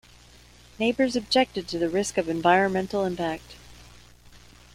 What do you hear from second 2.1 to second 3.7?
of environmental impact.